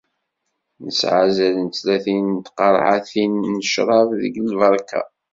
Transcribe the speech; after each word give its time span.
Nesεa 0.83 1.17
azal 1.23 1.55
n 1.65 1.67
tlatin 1.69 2.25
n 2.35 2.37
tqerεatin 2.45 3.33
n 3.53 3.55
ccrab 3.69 4.09
deg 4.21 4.33
lberka. 4.51 5.01